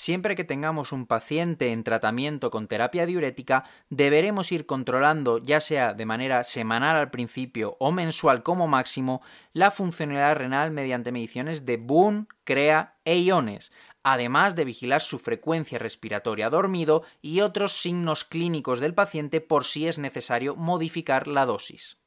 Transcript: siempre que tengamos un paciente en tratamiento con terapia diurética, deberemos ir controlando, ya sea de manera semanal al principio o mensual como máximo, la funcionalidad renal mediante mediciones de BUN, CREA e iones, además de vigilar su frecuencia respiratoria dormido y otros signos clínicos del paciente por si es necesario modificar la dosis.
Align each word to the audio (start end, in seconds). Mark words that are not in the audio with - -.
siempre 0.00 0.34
que 0.34 0.44
tengamos 0.44 0.92
un 0.92 1.06
paciente 1.06 1.72
en 1.72 1.84
tratamiento 1.84 2.50
con 2.50 2.68
terapia 2.68 3.04
diurética, 3.04 3.64
deberemos 3.90 4.50
ir 4.50 4.64
controlando, 4.64 5.36
ya 5.36 5.60
sea 5.60 5.92
de 5.92 6.06
manera 6.06 6.42
semanal 6.44 6.96
al 6.96 7.10
principio 7.10 7.76
o 7.78 7.92
mensual 7.92 8.42
como 8.42 8.66
máximo, 8.66 9.20
la 9.52 9.70
funcionalidad 9.70 10.36
renal 10.36 10.70
mediante 10.70 11.12
mediciones 11.12 11.66
de 11.66 11.76
BUN, 11.76 12.28
CREA 12.44 12.94
e 13.04 13.18
iones, 13.18 13.72
además 14.02 14.56
de 14.56 14.64
vigilar 14.64 15.02
su 15.02 15.18
frecuencia 15.18 15.78
respiratoria 15.78 16.48
dormido 16.48 17.02
y 17.20 17.42
otros 17.42 17.72
signos 17.72 18.24
clínicos 18.24 18.80
del 18.80 18.94
paciente 18.94 19.42
por 19.42 19.66
si 19.66 19.86
es 19.86 19.98
necesario 19.98 20.56
modificar 20.56 21.28
la 21.28 21.44
dosis. 21.44 21.99